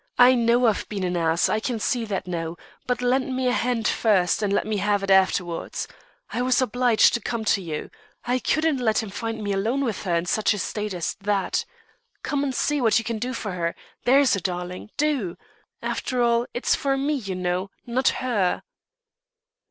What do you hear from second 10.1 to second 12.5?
in such a state as that. Come